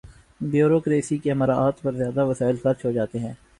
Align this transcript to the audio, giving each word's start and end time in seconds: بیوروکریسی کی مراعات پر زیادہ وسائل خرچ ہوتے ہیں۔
بیوروکریسی 0.41 1.17
کی 1.17 1.33
مراعات 1.33 1.81
پر 1.81 1.91
زیادہ 1.93 2.25
وسائل 2.25 2.55
خرچ 2.63 2.85
ہوتے 2.85 3.19
ہیں۔ 3.19 3.33